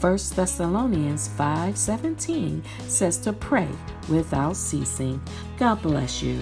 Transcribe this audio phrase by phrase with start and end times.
[0.00, 3.68] 1 Thessalonians 5:17 says to pray
[4.08, 5.20] without ceasing.
[5.58, 6.40] God bless you.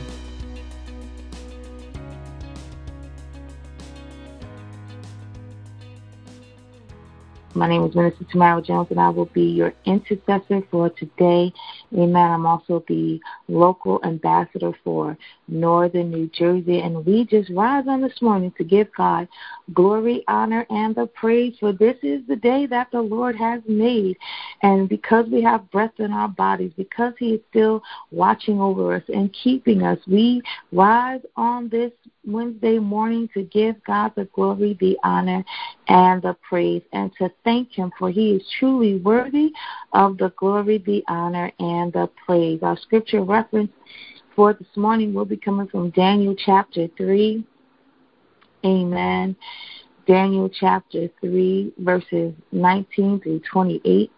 [7.55, 11.53] My name is Minister Tamara Jones, and I will be your intercessor for today.
[11.97, 12.31] Amen.
[12.31, 15.17] I'm also the local ambassador for
[15.49, 19.27] Northern New Jersey, and we just rise on this morning to give God
[19.73, 24.19] glory, honor, and the praise, for this is the day that the Lord has made.
[24.63, 29.05] And because we have breath in our bodies, because He is still watching over us
[29.09, 31.93] and keeping us, we rise on this
[32.29, 35.45] Wednesday morning to give God the glory, the honor,
[35.89, 39.53] and the praise, and to thank Him for He is truly worthy
[39.93, 42.61] of the glory, the honor, and the praise.
[42.63, 43.73] Our scripture reference
[44.37, 47.45] for this morning will be coming from Daniel chapter 3.
[48.65, 49.37] Amen.
[50.07, 54.11] Daniel chapter 3, verses 19 through 28.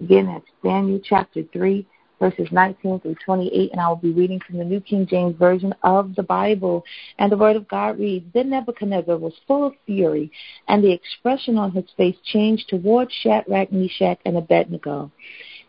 [0.00, 1.86] Again, that's Daniel chapter 3,
[2.18, 5.74] verses 19 through 28, and I will be reading from the New King James Version
[5.82, 6.84] of the Bible.
[7.18, 10.30] And the Word of God reads Then Nebuchadnezzar was full of fury,
[10.68, 15.10] and the expression on his face changed toward Shadrach, Meshach, and Abednego.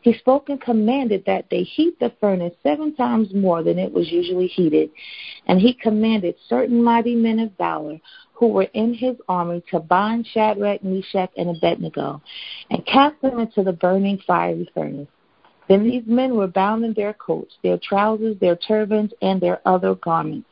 [0.02, 4.12] He spoke and commanded that they heat the furnace seven times more than it was
[4.12, 4.92] usually heated.
[5.48, 8.00] And he commanded certain mighty men of valor
[8.34, 12.22] who were in his army to bind Shadrach, Meshach, and Abednego
[12.70, 15.08] and cast them into the burning fiery furnace.
[15.68, 19.96] Then these men were bound in their coats, their trousers, their turbans, and their other
[19.96, 20.48] garments,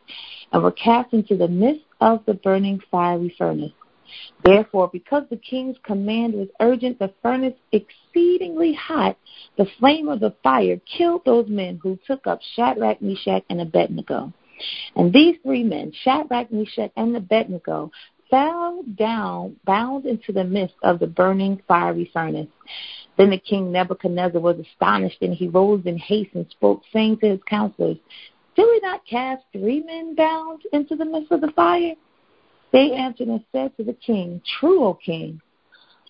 [0.51, 3.71] and were cast into the midst of the burning fiery furnace.
[4.43, 9.17] Therefore, because the king's command was urgent, the furnace exceedingly hot,
[9.57, 14.31] the flame of the fire killed those men who took up Shadrach, Meshach, and Abednego.
[14.95, 17.91] And these three men, Shadrach, Meshach, and Abednego,
[18.33, 22.47] fell down, bound into the midst of the burning fiery furnace.
[23.15, 27.29] Then the king Nebuchadnezzar was astonished, and he rose in haste and spoke, saying to
[27.29, 27.97] his counselors,
[28.55, 31.93] Did we not cast three men bound into the midst of the fire?
[32.71, 35.39] They answered and said to the king, True, O king.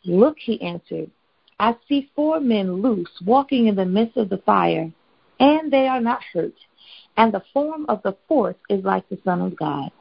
[0.06, 1.12] Look, he answered,
[1.60, 4.90] I see four men loose, walking in the midst of the fire,
[5.42, 6.56] and they are not hurt.
[7.18, 9.92] And the form of the fourth is like the Son of God.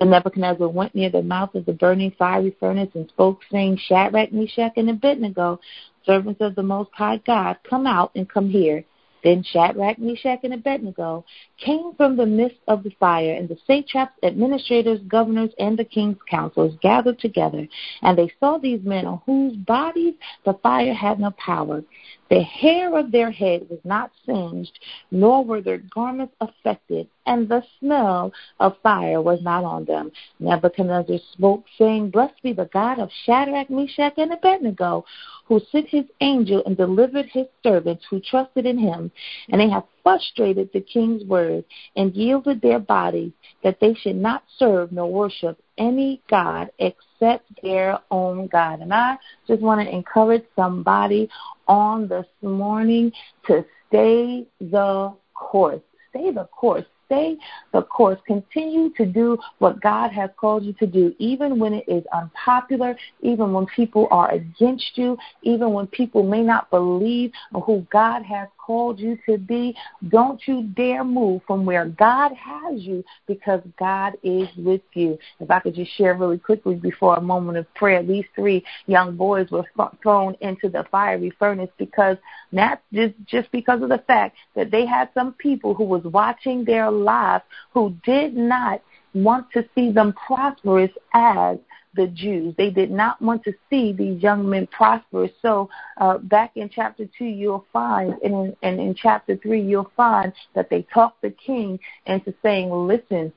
[0.00, 4.32] And Nebuchadnezzar went near the mouth of the burning fiery furnace and spoke, saying, Shadrach,
[4.32, 5.60] Meshach, and Abednego,
[6.06, 8.84] servants of the Most High God, come out and come here.
[9.24, 11.24] Then Shadrach, Meshach, and Abednego
[11.58, 16.18] came from the midst of the fire, and the satraps, administrators, governors, and the king's
[16.30, 17.66] counselors gathered together.
[18.02, 21.82] And they saw these men on whose bodies the fire had no power.
[22.30, 24.78] The hair of their head was not singed,
[25.10, 30.12] nor were their garments affected, and the smell of fire was not on them.
[30.38, 35.06] Nebuchadnezzar spoke, saying, Blessed be the God of Shadrach, Meshach, and Abednego,
[35.46, 39.10] who sent his angel and delivered his servants who trusted in him.
[39.48, 41.62] And they have frustrated the king's word
[41.96, 43.30] and yielded their bodies
[43.62, 48.80] that they should not serve nor worship any God except their own God.
[48.80, 51.28] And I just want to encourage somebody
[51.66, 53.12] on this morning
[53.48, 55.82] to stay the course.
[56.08, 57.38] Stay the course stay
[57.72, 58.18] the course.
[58.26, 62.94] Continue to do what God has called you to do, even when it is unpopular,
[63.22, 67.32] even when people are against you, even when people may not believe
[67.64, 69.74] who God has called you to be.
[70.08, 75.18] Don't you dare move from where God has you because God is with you.
[75.40, 79.16] If I could just share really quickly before a moment of prayer, these three young
[79.16, 79.64] boys were
[80.02, 82.18] thrown into the fiery furnace because
[82.52, 86.62] that's just, just because of the fact that they had some people who was watching
[86.62, 88.82] their lives who did not
[89.14, 91.56] want to see them prosperous as
[91.94, 92.54] the Jews.
[92.56, 95.28] They did not want to see these young men prosper.
[95.42, 95.68] So
[95.98, 100.32] uh, back in chapter 2, you'll find, and in, and in chapter 3, you'll find
[100.54, 103.32] that they talked the king into saying, listen,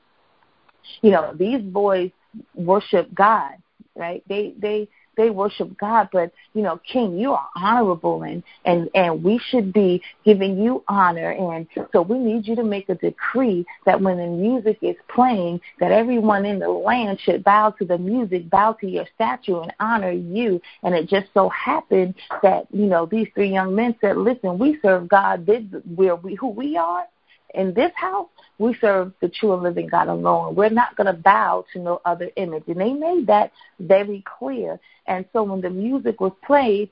[1.02, 2.12] you know, these boys
[2.56, 3.54] worship God,
[3.96, 4.24] right?
[4.28, 4.88] They, they,
[5.22, 9.72] they worship God, but you know, King, you are honorable and and and we should
[9.72, 11.32] be giving you honor.
[11.32, 15.62] And so we need you to make a decree that when the music is playing
[15.80, 19.74] that everyone in the land should bow to the music, bow to your statue and
[19.80, 20.60] honor you.
[20.84, 24.80] And it just so happened that, you know, these three young men said, Listen, we
[24.82, 25.46] serve God.
[25.46, 25.64] This
[25.96, 27.06] where we who we are
[27.54, 28.28] in this house,
[28.58, 30.56] we serve the true and living God alone.
[30.56, 32.64] We're not going to bow to no other image.
[32.68, 34.80] And they made that very clear.
[35.08, 36.90] And so when the music was played,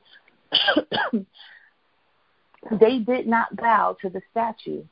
[2.79, 4.83] they did not bow to the statue.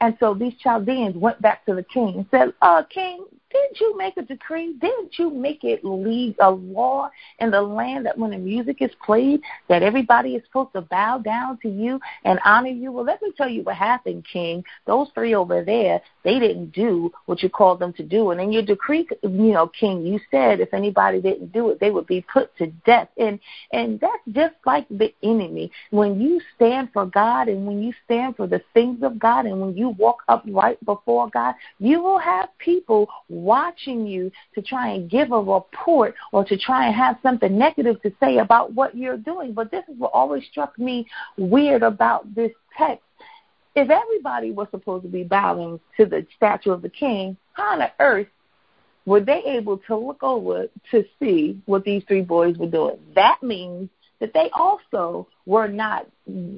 [0.00, 3.96] And so these Chaldeans went back to the king and said, uh, King, didn't you
[3.96, 4.74] make a decree?
[4.80, 8.90] Didn't you make it lead a law in the land that when the music is
[9.04, 12.92] played, that everybody is supposed to bow down to you and honor you?
[12.92, 14.64] Well, let me tell you what happened, King.
[14.86, 18.30] Those three over there, they didn't do what you called them to do.
[18.30, 21.90] And in your decree, you know, King, you said if anybody didn't do it, they
[21.90, 23.08] would be put to death.
[23.18, 23.38] And
[23.72, 25.70] and that's just like the enemy.
[25.90, 29.60] When you stand for God and when you stand for the things of God and
[29.60, 33.08] when you walk upright before God, you will have people
[33.42, 38.00] watching you to try and give a report or to try and have something negative
[38.02, 39.52] to say about what you're doing.
[39.52, 41.06] But this is what always struck me
[41.36, 43.04] weird about this text.
[43.74, 47.88] If everybody was supposed to be bowing to the statue of the king, how on
[47.98, 48.28] earth
[49.06, 52.98] were they able to look over to see what these three boys were doing?
[53.14, 53.88] That means
[54.20, 56.06] that they also were not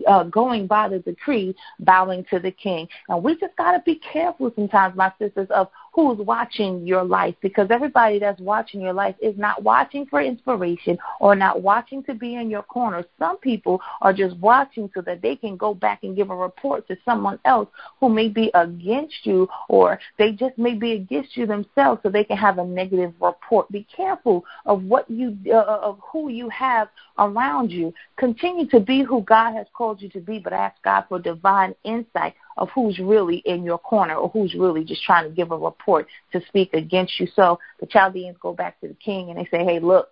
[0.06, 2.88] uh, going by the decree, bowing to the king.
[3.08, 7.36] And we just got to be careful sometimes, my sisters, of who's watching your life
[7.40, 12.14] because everybody that's watching your life is not watching for inspiration or not watching to
[12.14, 13.04] be in your corner.
[13.18, 16.86] Some people are just watching so that they can go back and give a report
[16.88, 17.68] to someone else
[18.00, 22.24] who may be against you or they just may be against you themselves so they
[22.24, 23.70] can have a negative report.
[23.70, 26.88] Be careful of what you uh, of who you have
[27.18, 27.94] around you.
[28.16, 31.74] Continue to be who God has called you to be, but ask God for divine
[31.84, 35.56] insight of who's really in your corner or who's really just trying to give a
[35.56, 37.26] report to speak against you.
[37.34, 40.10] So the Chaldeans go back to the king and they say, hey, look,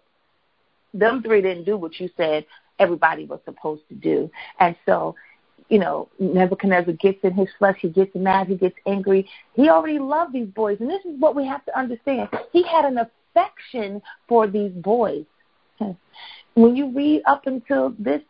[0.95, 2.47] them three didn't do what you said
[2.79, 4.31] everybody was supposed to do.
[4.59, 5.15] And so
[5.73, 9.27] you know, Nebuchadnezzar gets in his flesh, he gets mad, he gets angry.
[9.55, 10.77] He already loved these boys.
[10.81, 12.29] And this is what we have to understand.
[12.53, 15.25] He had an affection for these boys
[16.55, 18.21] when you read up until this,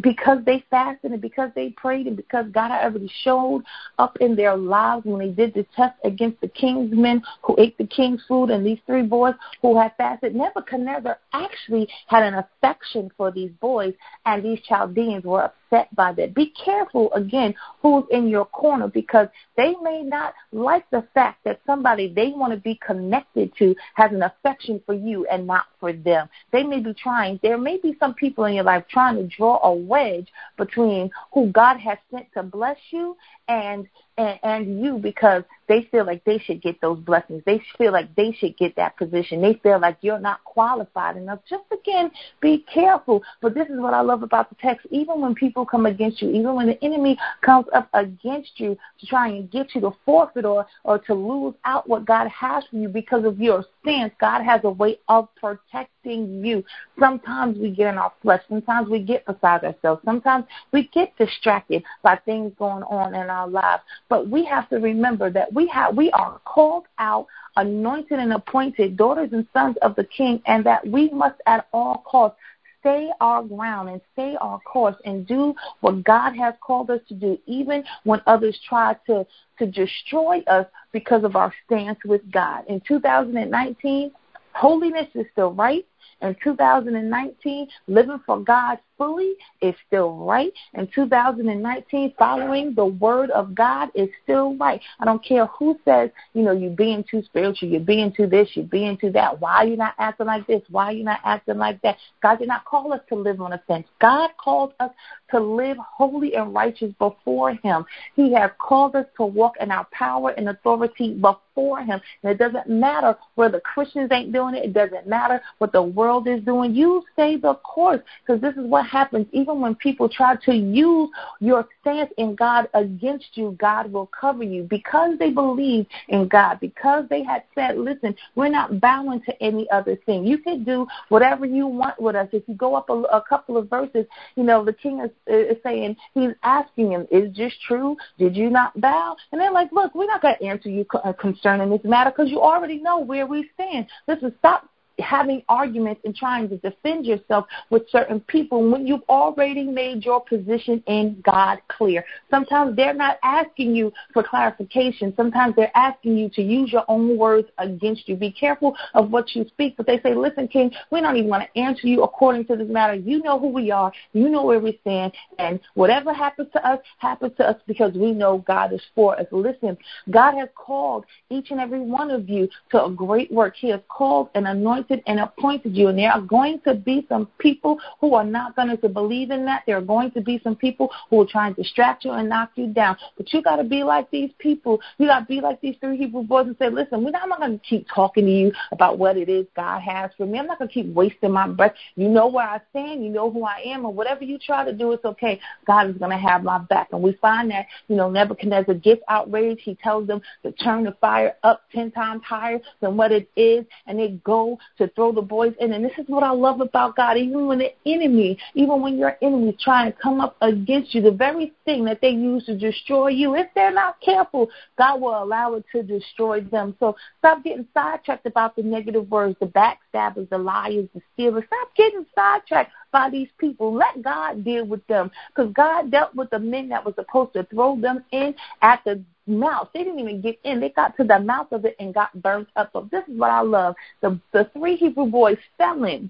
[0.00, 3.62] because they fasted and because they prayed and because God already showed
[3.98, 7.76] up in their lives when they did the test against the king's men who ate
[7.76, 13.10] the king's food and these three boys who had fasted, Nebuchadnezzar actually had an affection
[13.16, 13.92] for these boys
[14.24, 16.34] and these Chaldeans were upset by that.
[16.34, 21.60] Be careful again who's in your corner because they may not like the fact that
[21.66, 25.92] somebody they want to be connected to has an affection for you and not for
[25.92, 26.28] them.
[26.52, 29.60] They may be trying, there may be some people in your life trying to draw
[29.62, 33.16] a wedge between who God has sent to bless you
[33.48, 37.42] and and, and you because they feel like they should get those blessings.
[37.46, 39.40] They feel like they should get that position.
[39.40, 41.40] They feel like you're not qualified enough.
[41.48, 43.22] Just again, be careful.
[43.40, 44.86] But this is what I love about the text.
[44.90, 49.06] Even when people come against you, even when the enemy comes up against you to
[49.06, 52.76] try and get you to forfeit or, or to lose out what God has for
[52.76, 56.62] you because of your sins, God has a way of protecting you.
[57.00, 58.42] Sometimes we get in our flesh.
[58.48, 60.02] Sometimes we get beside ourselves.
[60.04, 63.82] Sometimes we get distracted by things going on in our lives.
[64.08, 68.96] But we have to remember that we have we are called out, anointed and appointed
[68.96, 72.38] daughters and sons of the King, and that we must at all costs
[72.84, 77.14] stay our ground and stay our course and do what God has called us to
[77.14, 79.26] do, even when others try to,
[79.58, 82.64] to destroy us because of our stance with God.
[82.68, 84.12] In 2019,
[84.52, 85.86] holiness is still right.
[86.20, 90.52] In 2019, living for God fully is still right.
[90.74, 94.80] In 2019, following the word of God is still right.
[95.00, 98.48] I don't care who says, you know, you're being too spiritual, you're being too this,
[98.54, 99.40] you're being too that.
[99.40, 100.62] Why are you not acting like this?
[100.70, 101.96] Why are you not acting like that?
[102.22, 103.86] God did not call us to live on a fence.
[104.00, 104.90] God called us
[105.30, 107.84] to live holy and righteous before Him.
[108.14, 112.00] He has called us to walk in our power and authority before Him.
[112.22, 114.64] And it doesn't matter whether Christians ain't doing it.
[114.64, 116.74] It doesn't matter what the world is doing.
[116.74, 119.26] You stay the course because this is what happens.
[119.32, 121.10] Even when people try to use
[121.40, 126.60] your stance in God against you, God will cover you because they believe in God,
[126.60, 130.26] because they had said, listen, we're not bowing to any other thing.
[130.26, 132.28] You can do whatever you want with us.
[132.32, 135.56] If you go up a, a couple of verses, you know, the king is, is
[135.62, 137.96] saying, he's asking him, is this true?
[138.18, 139.16] Did you not bow?
[139.32, 142.30] And they're like, look, we're not going to answer you uh, concerning this matter because
[142.30, 143.86] you already know where we stand.
[144.08, 149.64] Listen, stop having arguments and trying to defend yourself with certain people when you've already
[149.64, 152.04] made your position in God clear.
[152.30, 155.12] Sometimes they're not asking you for clarification.
[155.16, 158.16] Sometimes they're asking you to use your own words against you.
[158.16, 159.76] Be careful of what you speak.
[159.76, 162.68] But they say, listen, King, we don't even want to answer you according to this
[162.68, 162.94] matter.
[162.94, 163.92] You know who we are.
[164.12, 165.12] You know where we stand.
[165.38, 169.26] And whatever happens to us, happens to us because we know God is for us.
[169.32, 169.76] Listen,
[170.10, 173.54] God has called each and every one of you to a great work.
[173.56, 175.88] He has called and anointed anointed and appointed you.
[175.88, 179.44] And there are going to be some people who are not going to believe in
[179.46, 179.62] that.
[179.66, 182.50] There are going to be some people who will try and distract you and knock
[182.56, 182.96] you down.
[183.16, 184.80] But you got to be like these people.
[184.98, 187.58] You got to be like these three Hebrew boys and say, listen, I'm not going
[187.58, 190.38] to keep talking to you about what it is God has for me.
[190.38, 191.74] I'm not going to keep wasting my breath.
[191.96, 193.04] You know where I stand.
[193.04, 193.84] You know who I am.
[193.84, 195.40] And whatever you try to do, it's okay.
[195.66, 196.88] God is going to have my back.
[196.92, 199.60] And we find that, you know, Nebuchadnezzar gets outraged.
[199.60, 203.64] He tells them to turn the fire up 10 times higher than what it is.
[203.86, 205.72] And they go to throw the boys in.
[205.72, 207.16] And this is what I love about God.
[207.16, 211.02] Even when the enemy, even when your enemy is trying to come up against you,
[211.02, 215.22] the very thing that they use to destroy you, if they're not careful, God will
[215.22, 216.76] allow it to destroy them.
[216.80, 221.44] So stop getting sidetracked about the negative words, the backstabbers, the liars, the stealers.
[221.46, 223.74] Stop getting sidetracked by these people.
[223.74, 225.10] Let God deal with them.
[225.28, 229.02] Because God dealt with the men that were supposed to throw them in at the
[229.26, 229.68] mouth.
[229.74, 230.60] They didn't even get in.
[230.60, 232.70] They got to the mouth of it and got burnt up.
[232.72, 233.74] So this is what I love.
[234.00, 236.08] The the three Hebrew boys fell in.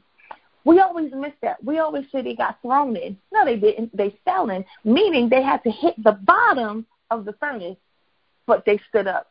[0.64, 1.62] We always miss that.
[1.64, 3.17] We always say they got thrown in.
[3.33, 3.97] No, they didn't.
[3.97, 7.79] They fell in, meaning they had to hit the bottom of the furnace,
[8.47, 9.31] but they stood up.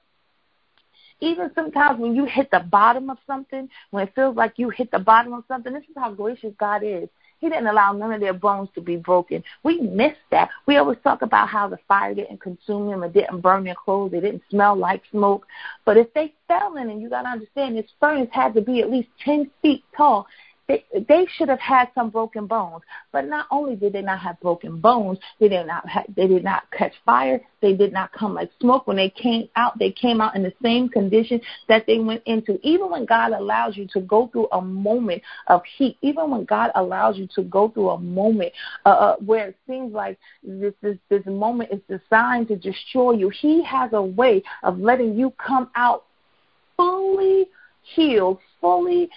[1.20, 4.92] Even sometimes when you hit the bottom of something, when it feels like you hit
[4.92, 7.08] the bottom of something, this is how gracious God is.
[7.44, 9.44] He didn't allow none of their bones to be broken.
[9.64, 10.50] We miss that.
[10.66, 14.14] We always talk about how the fire didn't consume them, it didn't burn their clothes,
[14.14, 15.46] it didn't smell like smoke.
[15.84, 18.80] But if they fell in, and you got to understand, this furnace had to be
[18.80, 20.26] at least 10 feet tall,
[20.68, 22.84] they, they should have had some broken bones.
[23.12, 26.44] But not only did they not have broken bones, they did not have, they did
[26.44, 27.42] not catch fire.
[27.62, 28.88] They did not come like smoke.
[28.88, 32.60] When they came out, they came out in the same condition that they went into.
[32.66, 36.72] Even when God allows you to go through a moment of heat, even when God
[36.76, 38.54] allows you to go through a moment
[38.86, 43.30] uh, uh where it seems like this, this this moment is designed to destroy you,
[43.30, 46.06] He has a way of letting you come out
[46.78, 47.48] fully
[47.96, 49.10] healed, fully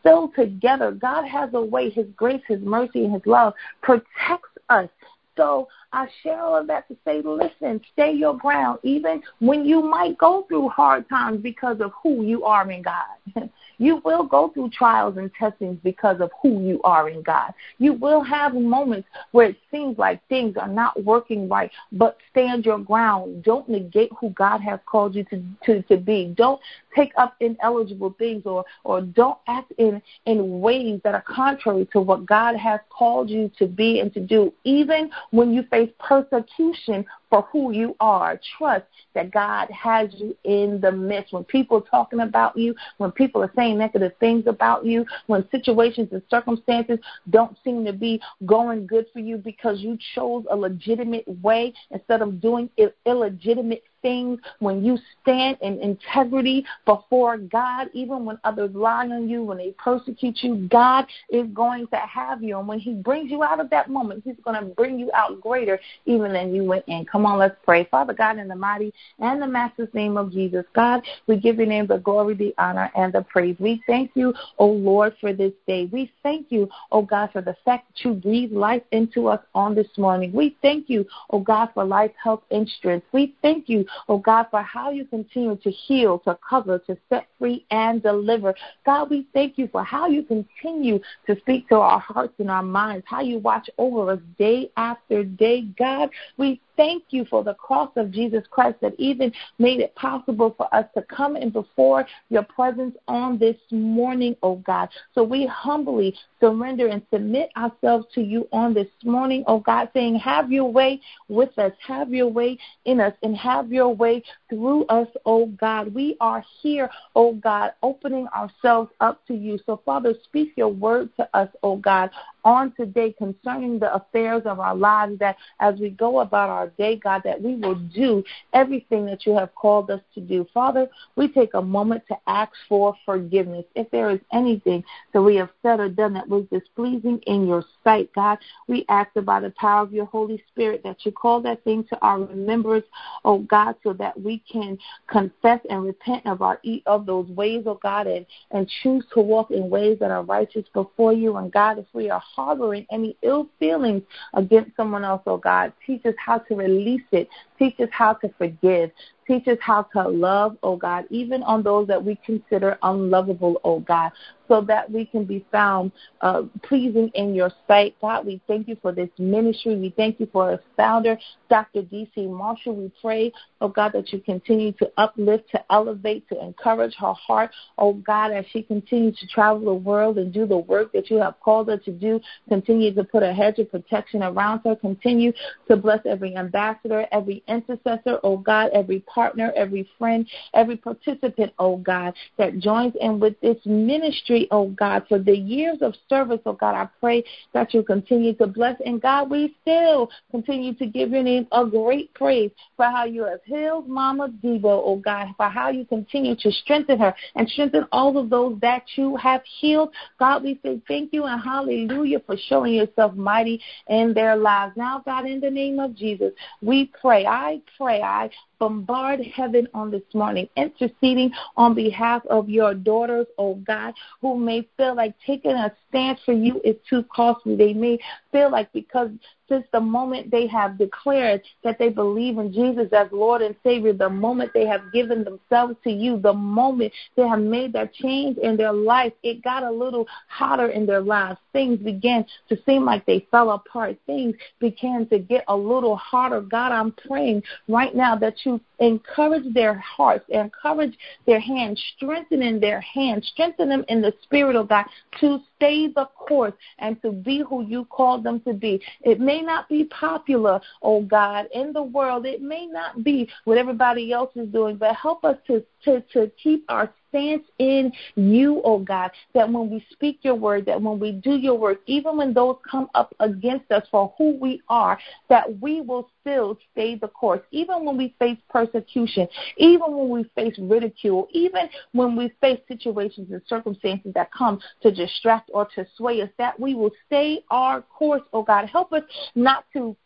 [0.00, 0.92] still together.
[0.92, 4.88] God has a way, His grace, His mercy, and His love protects us.
[5.36, 9.82] So I share all of that to say, listen, stay your ground, even when you
[9.82, 13.50] might go through hard times because of who you are in God.
[13.78, 17.54] you will go through trials and testings because of who you are in God.
[17.78, 22.66] You will have moments where it seems like things are not working right, but stand
[22.66, 23.42] your ground.
[23.42, 26.34] Don't negate who God has called you to, to, to be.
[26.36, 26.60] Don't
[26.94, 32.00] take up ineligible things or, or don't act in, in ways that are contrary to
[32.02, 34.52] what God has called you to be and to do.
[34.64, 38.38] Even when you face persecution for who you are.
[38.58, 38.84] Trust
[39.14, 41.32] that God has you in the midst.
[41.32, 45.48] When people are talking about you, when people are saying negative things about you, when
[45.50, 46.98] situations and circumstances
[47.30, 52.20] don't seem to be going good for you because you chose a legitimate way instead
[52.20, 52.68] of doing
[53.06, 59.42] illegitimate things, when you stand in integrity before God, even when others lie on you,
[59.42, 62.58] when they persecute you, God is going to have you.
[62.58, 65.40] And when He brings you out of that moment, He's going to bring you out
[65.40, 67.04] greater even than you went in.
[67.04, 67.84] Come on, let's pray.
[67.90, 71.66] Father God, in the mighty and the master's name of Jesus, God, we give your
[71.66, 73.56] name the glory, the honor, and the praise.
[73.58, 75.88] We thank you, O Lord, for this day.
[75.92, 79.74] We thank you, O God, for the fact that you breathe life into us on
[79.74, 80.32] this morning.
[80.32, 83.06] We thank you, O God, for life, health, and strength.
[83.12, 87.26] We thank you, O God, for how you continue to heal, to cover, to set
[87.38, 88.54] free, and deliver.
[88.84, 92.62] God, we thank you for how you continue to speak to our hearts and our
[92.62, 95.62] minds, how you watch over us day after day.
[95.78, 100.54] God, we thank you for the cross of Jesus Christ that even made it possible
[100.56, 104.88] for us to come in before your presence on this morning, oh God.
[105.14, 110.14] So we humbly surrender and submit ourselves to you on this morning, oh God, saying,
[110.20, 112.56] Have your way with us, have your way
[112.86, 115.92] in us, and have your way through us, oh God.
[115.92, 119.58] We are here, oh God, opening ourselves up to you.
[119.66, 122.08] So, Father, speak your word to us, oh God,
[122.44, 126.96] on today concerning the affairs of our lives that as we go about our day,
[126.96, 130.46] God, that we will do everything that you have called us to do.
[130.52, 133.64] Father, we take a moment to ask for forgiveness.
[133.74, 137.64] If there is anything that we have said or done that was displeasing in your
[137.84, 141.40] sight, God, we ask that by the power of your Holy Spirit that you call
[141.42, 142.86] that thing to our remembrance,
[143.24, 147.78] oh God, so that we can confess and repent of our of those ways, oh
[147.82, 151.36] God, and, and choose to walk in ways that are righteous before you.
[151.36, 154.02] And God, if we are harboring any ill feelings
[154.34, 155.72] against someone else, oh God.
[155.86, 157.28] Teach us how to release it.
[157.60, 158.90] Teach us how to forgive.
[159.30, 163.78] Teach us how to love, oh God, even on those that we consider unlovable, oh
[163.78, 164.10] God,
[164.48, 167.94] so that we can be found uh, pleasing in your sight.
[168.00, 169.76] God, we thank you for this ministry.
[169.76, 171.16] We thank you for its founder,
[171.48, 171.82] Dr.
[171.82, 172.26] Dee C.
[172.26, 172.74] Marshall.
[172.74, 177.52] We pray, oh God, that you continue to uplift, to elevate, to encourage her heart,
[177.78, 181.18] oh God, as she continues to travel the world and do the work that you
[181.18, 182.20] have called her to do.
[182.48, 184.74] Continue to put a hedge of protection around her.
[184.74, 185.32] Continue
[185.68, 191.76] to bless every ambassador, every intercessor, oh God, every partner every friend, every participant, oh
[191.76, 196.52] God, that joins in with this ministry, oh God, for the years of service, oh
[196.52, 196.74] God.
[196.74, 198.76] I pray that you continue to bless.
[198.84, 203.24] And God, we still continue to give your name a great praise for how you
[203.24, 207.86] have healed Mama Debo, oh God, for how you continue to strengthen her and strengthen
[207.92, 209.90] all of those that you have healed.
[210.18, 214.72] God, we say thank you and hallelujah for showing yourself mighty in their lives.
[214.76, 217.26] Now, God, in the name of Jesus, we pray.
[217.26, 217.39] I
[217.76, 218.02] pray.
[218.02, 224.36] I bombard heaven on this morning, interceding on behalf of your daughters, oh God, who
[224.36, 227.56] may feel like taking a stance for you is too costly.
[227.56, 227.98] They may
[228.32, 229.10] feel like because
[229.50, 233.92] since the moment they have declared that they believe in Jesus as Lord and Savior,
[233.92, 238.38] the moment they have given themselves to you, the moment they have made that change
[238.38, 241.38] in their life, it got a little hotter in their lives.
[241.52, 243.98] Things began to seem like they fell apart.
[244.06, 246.40] Things began to get a little harder.
[246.40, 250.96] God, I'm praying right now that you encourage their hearts, encourage
[251.26, 254.84] their hands, strengthening their hands, strengthen them in the spirit of God
[255.20, 258.80] to stay the course and to be who you called them to be.
[259.02, 262.26] It may not be popular, oh God, in the world.
[262.26, 266.30] It may not be what everybody else is doing, but help us to, to, to
[266.42, 270.98] keep our stance in you, oh God, that when we speak your word, that when
[270.98, 274.98] we do your work, even when those come up against us for who we are,
[275.28, 280.24] that we will still stay the course, even when we face persecution, even when we
[280.34, 285.86] face ridicule, even when we face situations and circumstances that come to distract or to
[285.96, 288.66] sway us, that we will stay our course, oh God.
[288.66, 289.02] Help us
[289.34, 289.96] not to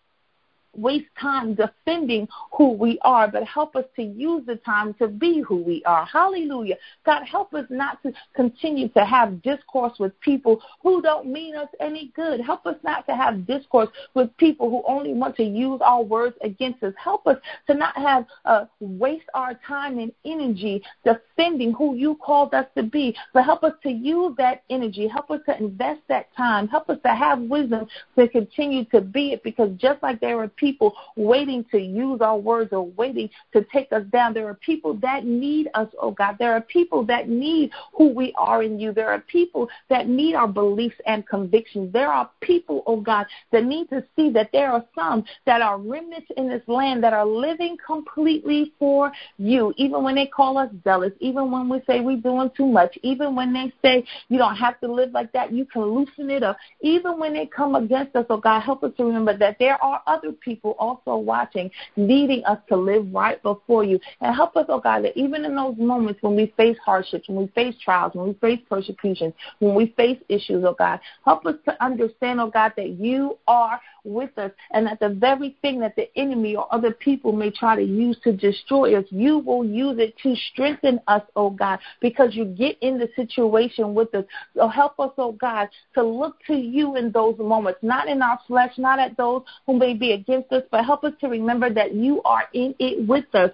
[0.77, 5.41] waste time defending who we are, but help us to use the time to be
[5.41, 6.07] who we are.
[6.07, 6.77] Hallelujah.
[7.05, 11.69] God, help us not to continue to have discourse with people who don't mean us
[11.81, 12.41] any good.
[12.41, 16.37] Help us not to have discourse with people who only want to use our words
[16.43, 16.95] against us.
[17.03, 22.55] Help us to not have uh, waste our time and energy defending who you called
[22.55, 25.07] us to be, but help us to use that energy.
[25.07, 26.69] Help us to invest that time.
[26.69, 27.87] Help us to have wisdom
[28.19, 32.23] to continue to be it because just like there are people people waiting to use
[32.23, 34.33] our words or waiting to take us down.
[34.33, 36.37] There are people that need us, oh God.
[36.39, 38.93] There are people that need who we are in you.
[38.93, 41.93] There are people that need our beliefs and convictions.
[41.93, 45.79] There are people, oh God, that need to see that there are some that are
[45.79, 49.75] remnants in this land that are living completely for you.
[49.77, 53.37] Even when they call us zealous, even when we say we're doing too much, even
[53.37, 56.57] when they say you don't have to live like that, you can loosen it up.
[56.81, 60.01] Even when they come against us, oh God, help us to remember that there are
[60.07, 63.99] other people people also watching, needing us to live right before you.
[64.21, 67.39] And help us, oh God, that even in those moments when we face hardships, when
[67.39, 71.57] we face trials, when we face persecutions, when we face issues, oh God, help us
[71.65, 75.97] to understand, oh God, that you are with us and that the very thing that
[75.97, 79.99] the enemy or other people may try to use to destroy us, you will use
[79.99, 84.25] it to strengthen us, oh God, because you get in the situation with us.
[84.55, 88.39] So help us, oh God, to look to you in those moments, not in our
[88.47, 91.95] flesh, not at those who may be against us, but help us to remember that
[91.95, 93.51] you are in it with us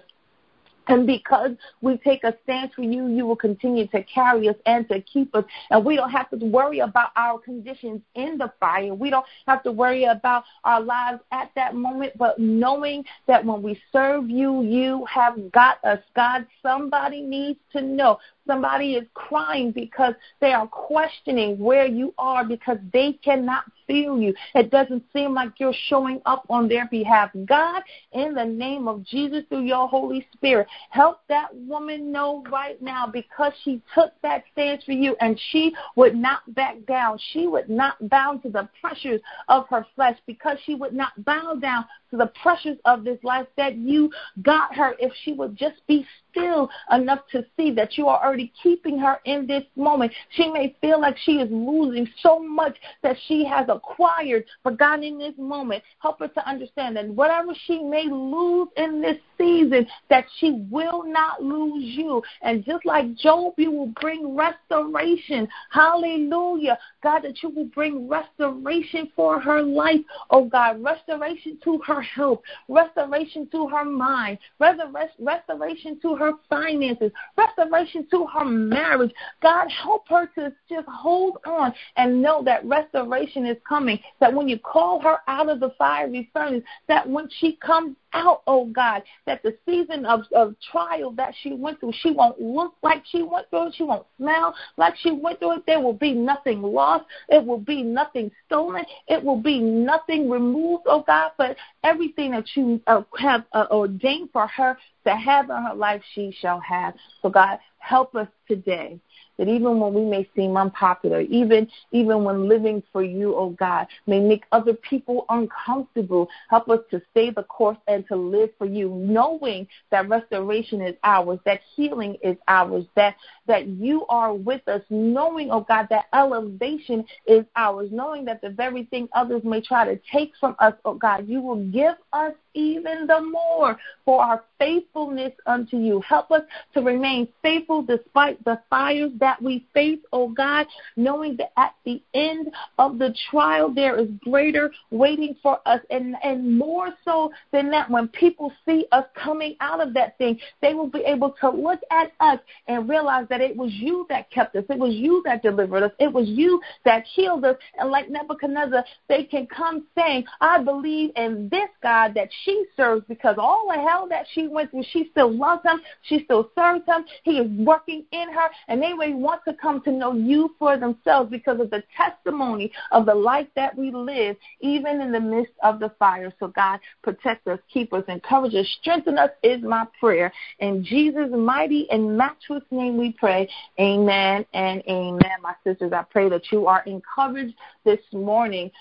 [0.87, 4.87] And because we take a stance for you, you will continue to carry us and
[4.89, 5.45] to keep us.
[5.69, 8.93] And we don't have to worry about our conditions in the fire.
[8.93, 13.61] We don't have to worry about our lives at that moment, but knowing that when
[13.61, 15.99] we serve you, you have got us.
[16.15, 22.43] God, somebody needs to know Somebody is crying because they are questioning where you are
[22.43, 24.33] because they cannot feel you.
[24.55, 27.29] It doesn't seem like you're showing up on their behalf.
[27.45, 32.81] God, in the name of Jesus, through your Holy Spirit, help that woman know right
[32.81, 37.19] now because she took that stance for you and she would not back down.
[37.33, 41.55] She would not bow to the pressures of her flesh because she would not bow
[41.61, 45.85] down to the pressures of this life that you got her if she would just
[45.87, 50.11] be still enough to see that you are already keeping her in this moment.
[50.31, 55.03] She may feel like she is losing so much that she has acquired, but God,
[55.03, 59.87] in this moment, help her to understand that whatever she may lose in this season,
[60.09, 62.21] that she will not lose you.
[62.41, 65.47] And just like Job, you will bring restoration.
[65.71, 66.77] Hallelujah.
[67.01, 70.01] God, that you will bring restoration for her life.
[70.29, 78.07] Oh God, restoration to her health, restoration to her mind, restoration to her finances, restoration
[78.11, 79.13] to her marriage.
[79.41, 83.99] God, help her to just hold on and know that restoration is coming.
[84.19, 88.41] That when you call her out of the fiery furnace, that when she comes out,
[88.47, 92.73] oh God, that the season of, of trial that she went through, she won't look
[92.81, 93.75] like she went through it.
[93.75, 95.65] She won't smell like she went through it.
[95.65, 97.05] There will be nothing lost.
[97.29, 98.83] It will be nothing stolen.
[99.07, 104.29] It will be nothing removed, oh God, but everything that you uh, have uh, ordained
[104.31, 106.93] for her to have in her life, she shall have.
[107.21, 108.99] So God, help us today
[109.41, 113.87] that even when we may seem unpopular, even even when living for you, oh God,
[114.05, 118.67] may make other people uncomfortable, help us to stay the course and to live for
[118.67, 123.15] you, knowing that restoration is ours, that healing is ours, that
[123.47, 128.49] that you are with us, knowing, oh God, that elevation is ours, knowing that the
[128.51, 132.33] very thing others may try to take from us, oh God, you will give us
[132.53, 136.01] even the more for our faithfulness unto you.
[136.01, 141.51] Help us to remain faithful despite the fires that we face, oh God, knowing that
[141.57, 145.79] at the end of the trial there is greater waiting for us.
[145.89, 150.39] And, and more so than that, when people see us coming out of that thing,
[150.61, 154.29] they will be able to look at us and realize that it was you that
[154.31, 154.65] kept us.
[154.69, 155.91] It was you that delivered us.
[155.99, 157.55] It was you that healed us.
[157.79, 163.03] And like Nebuchadnezzar, they can come saying, I believe in this God that she serves
[163.07, 165.81] because all the hell that she went through, she still loves him.
[166.03, 167.05] She still serves him.
[167.23, 168.49] He is working in her.
[168.67, 172.71] And they may want to come to know you for themselves because of the testimony
[172.91, 176.33] of the life that we live, even in the midst of the fire.
[176.39, 180.31] So, God, protect us, keep us, encourage us, strengthen us is my prayer.
[180.59, 183.49] In Jesus' mighty and matchless name we pray.
[183.79, 185.31] Amen and amen.
[185.41, 188.71] My sisters, I pray that you are encouraged this morning.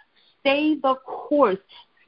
[0.41, 1.59] Stay the course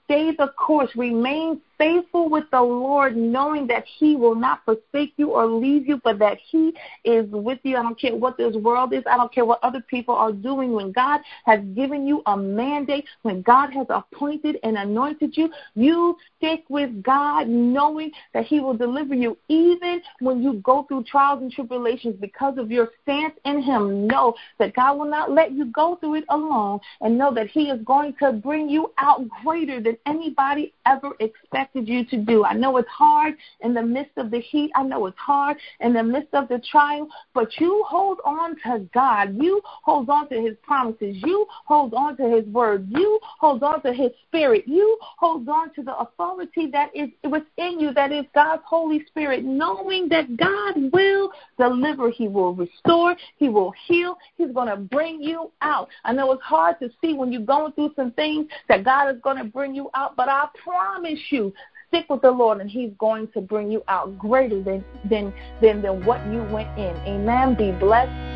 [0.05, 0.91] stay the course.
[0.97, 6.01] Remain faithful with the Lord, knowing that He will not forsake you or leave you,
[6.05, 7.77] but that He is with you.
[7.77, 9.03] I don't care what this world is.
[9.11, 10.73] I don't care what other people are doing.
[10.73, 16.17] When God has given you a mandate, when God has appointed and anointed you, you
[16.39, 21.43] stick with God, knowing that He will deliver you, even when you go through trials
[21.43, 24.07] and tribulations because of your stance in Him.
[24.07, 27.71] Know that God will not let you go through it alone, and know that He
[27.71, 32.45] is going to bring you out greater than anybody ever expected you to do.
[32.45, 34.71] I know it's hard in the midst of the heat.
[34.75, 38.87] I know it's hard in the midst of the trial, but you hold on to
[38.95, 39.37] God.
[39.41, 41.17] You hold on to his promises.
[41.25, 42.87] You hold on to his word.
[42.91, 44.65] You hold on to his spirit.
[44.67, 49.45] You hold on to the authority that is within you, that is God's Holy Spirit,
[49.45, 52.11] knowing that God will deliver.
[52.11, 53.17] He will restore.
[53.37, 54.17] He will heal.
[54.37, 55.89] He's going to bring you out.
[56.05, 59.21] I know it's hard to see when you're going through some things that God is
[59.23, 61.53] going to bring you out, but I promise you
[61.89, 65.83] stick with the Lord and He's going to bring you out greater than than than,
[65.83, 66.97] than what you went in.
[67.07, 67.55] Amen.
[67.55, 68.32] Be blessed